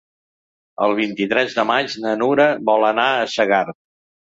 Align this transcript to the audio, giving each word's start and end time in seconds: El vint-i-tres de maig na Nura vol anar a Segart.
El 0.85 0.95
vint-i-tres 1.01 1.59
de 1.59 1.67
maig 1.73 2.01
na 2.07 2.17
Nura 2.25 2.51
vol 2.75 2.91
anar 2.93 3.09
a 3.23 3.33
Segart. 3.41 3.85